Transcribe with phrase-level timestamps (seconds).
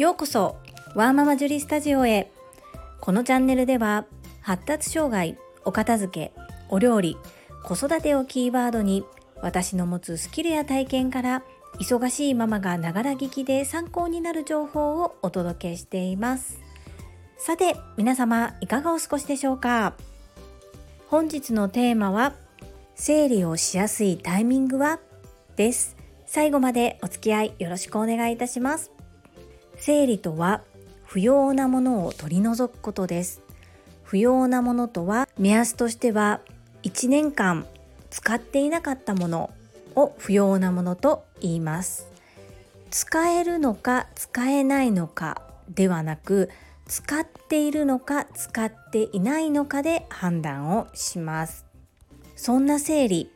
[0.00, 0.56] ようこそ
[0.94, 2.32] ワーママジュリスタジオへ。
[3.02, 4.06] このチャンネルでは
[4.40, 6.32] 発達障害お片付け
[6.70, 7.18] お料理
[7.62, 9.04] 子育てをキーワードに
[9.42, 11.42] 私の持つスキルや体験から
[11.74, 16.62] 忙しいママがながら聞きで参考になる情報をお届けしています。
[17.36, 19.92] さて皆様いかがお過ごしでしょうか？
[21.08, 22.32] 本日のテーマは
[22.94, 24.98] 整理をしやすいタイミングは？
[25.56, 25.94] です。
[26.24, 28.92] 最後までお付き合いよろしくお願いいたします。
[29.80, 30.62] 整理とは
[31.06, 33.42] 不要なものを取り除くことです。
[34.04, 36.40] 不要なものとは目安としては
[36.82, 37.66] 1年間
[38.10, 39.50] 使っていなかったもの
[39.96, 42.08] を不要なものと言います。
[42.90, 46.50] 使えるのか使えないのかではなく
[46.86, 51.64] 使っているのか使っていないのかで判断をします。
[52.36, 53.30] そんな整理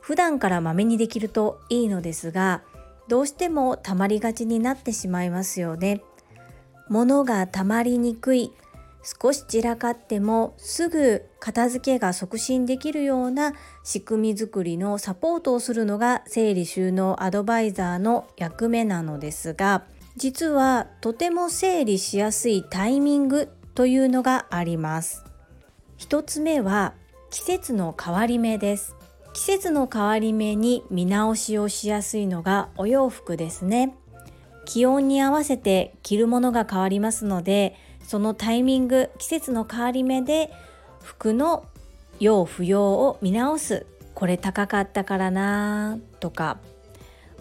[0.00, 2.62] 普段からまめにできるといいのですが
[3.10, 6.00] どうしても溜まりがちになってしまいますよね。
[6.88, 8.52] 物が溜まりにくい
[9.02, 19.84] 少し散らかってもすぐ片付けが促進できるような仕組みづくりのサポートをするのが整理収納アドバイザーの役目なのですが
[20.16, 25.24] 実はとても整理しやすいタイミングというのがあります
[25.96, 26.94] 一つ目は
[27.30, 28.96] 季節の変わり目です
[29.32, 33.94] 季節の変わり目に見直しをしやすいのがお洋服ですね。
[34.66, 37.74] 気温に合わせて着るものが変わりますので
[38.06, 40.52] そのタイミング季節の変わり目で
[41.02, 41.64] 服の
[42.18, 43.86] 用不要を見直す。
[44.14, 46.58] これ高かったからなとか。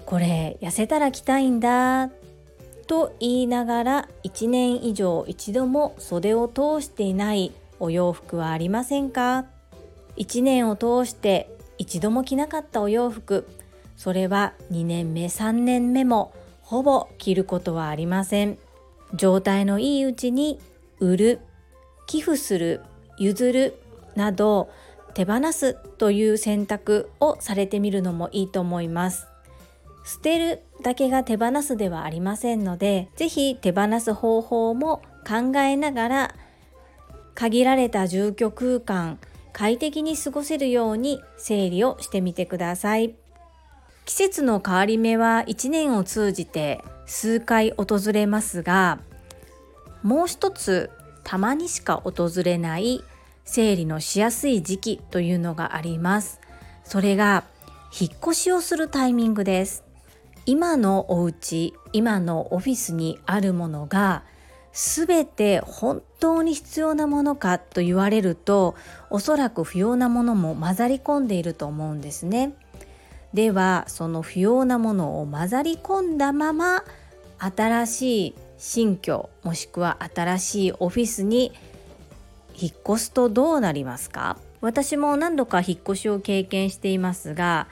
[0.05, 2.09] これ痩せたら着たいんだ
[2.87, 9.45] と言いながら1年以上一度も袖を通していないお洋服はありませんか
[10.17, 13.47] ？1年を通して一度も着なかったお洋服。
[13.95, 18.59] それは2年目3年目もほぼ着ることはありません。
[19.15, 20.59] 状態のいいうちに
[20.99, 21.39] 売る
[22.05, 22.81] 寄付する
[23.17, 23.81] 譲る
[24.15, 24.69] など
[25.15, 29.27] 手放すという選択をされてみるのもいいと思います。
[30.05, 36.35] 捨てるだけが手放すではありませんので是非手放す方法も考えながら
[37.35, 39.19] 限られた住居空間
[39.53, 43.15] 快適に過ごせるように整理をしてみてください。
[44.05, 48.99] 季節の変わり目は1年を通じて数回訪れますが
[50.01, 50.89] もう一つ
[51.23, 53.03] たまにしか訪れない
[53.45, 56.39] 整理のしやすい時期というのがあります。
[56.83, 57.43] それが
[57.99, 59.83] 引っ越しをするタイミングです。
[60.45, 64.23] 今のお家今のオフィスにあるものが
[64.81, 68.75] 全て本当に必要なものかと言われると
[69.09, 72.53] おそらく不要なものも混ざり込んでいると思うんですね。
[73.33, 76.85] ではその不要なものを混ざり込んだまま
[77.39, 81.51] 新しい新居もしくは新しいオフィスに
[82.57, 84.37] 引っ越すとどうなりますか？
[84.61, 87.67] 私も何度か引っ越しを経験していますが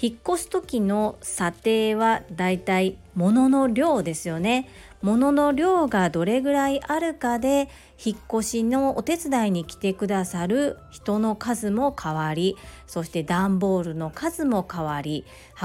[0.00, 4.68] 引っ越す時の査定はだいたい物の量ですよね。
[5.02, 7.68] 物の量がどれぐらいあるかで
[8.02, 12.56] 引っ越しのお手伝いに来てくださる人の数も変わり
[12.86, 15.24] そして段ボールの数も変わり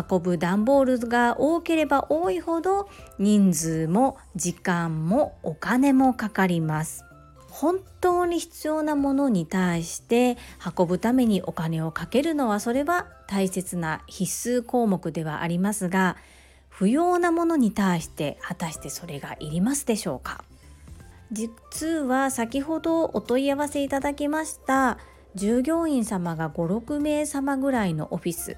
[0.09, 2.87] 運ぶ段ボールが多ければ多いほど
[3.17, 7.10] 人数も時間もお金もかかります。
[7.51, 10.37] 本当に必要なものに対して
[10.77, 16.15] 運ぶためにお金をかけるのはそれは大切な必須項目ではありますが
[16.69, 20.43] 不要なものに対して果たしてそれがいりますでしょうか？
[21.31, 24.97] 実は先ほどお問い合わせいただきました
[25.35, 28.57] 従業員様が56名様ぐらいのオフィス。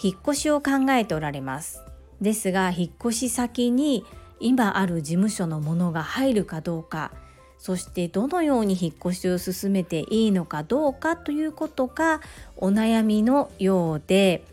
[0.00, 1.82] 引っ越しを考えておられます。
[2.20, 4.04] ですが引っ越し先に
[4.40, 7.12] 今ある事務所のものが入るかどうか
[7.58, 12.20] そしてどのように引っ越しを進めていいのかどうかということが
[12.56, 14.44] お悩みのようで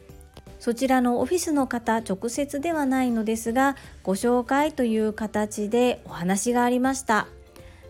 [0.60, 7.28] そちらのオフィスの方直接ではないのですがご紹介という形でお話がありました。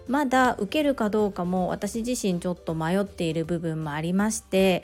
[0.08, 4.84] まだ受けるかどうかも私自身ちょっと迷っている部分もありまして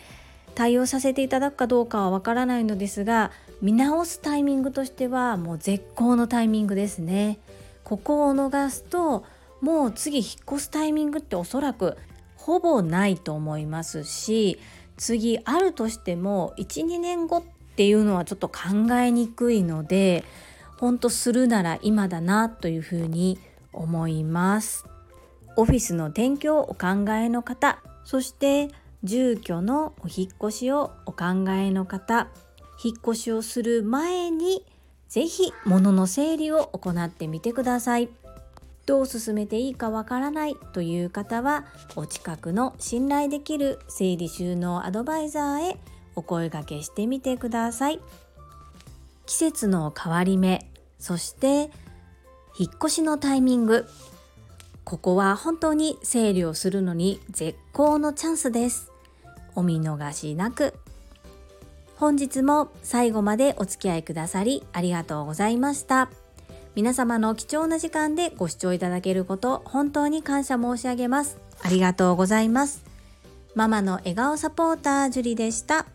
[0.55, 3.31] 対応させていただくかどうかはわからないのですが
[3.61, 7.37] 見直すタイミングとしてはもう絶好のタイミングですね。
[7.83, 9.25] ここを逃すと
[9.61, 11.97] もう次引っ越すタイミングっておそらく
[12.35, 14.59] ほぼないと思いますし
[14.97, 17.43] 次あるとしても12年後っ
[17.75, 20.23] ていうのはちょっと考えにくいので
[20.77, 23.39] ほんとするなら今だなというふうに
[23.71, 24.85] 思います
[25.55, 28.69] オフィスの転居をお考えの方そして
[29.03, 32.27] 住居のお引越しをお考えの方
[32.83, 34.65] 引っ越しをする前に
[35.07, 38.09] ぜひ物の整理を行ってみてください。
[38.91, 41.63] どう進めていいかわからないという方は
[41.95, 45.77] お近くの信頼できる整理収納アドバイザーへ
[46.13, 48.01] お声掛けしてみてください。
[49.25, 51.71] 季節の変わり目そして
[52.59, 53.87] 引っ越しのタイミング。
[54.83, 58.91] ここは本当に整理をするのに絶好のチャンスです。
[59.55, 60.73] お見逃しなく。
[61.95, 66.09] 本日も最後までお付き合いくださりありがとうございました。
[66.75, 71.37] 皆様の貴重な時間でご視聴いただけること本当に感謝申し上げます。
[71.61, 72.83] ありがとうございます。
[73.55, 75.85] ママの笑顔サポータージュリでした。